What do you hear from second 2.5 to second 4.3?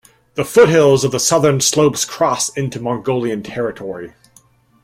into Mongolian territory.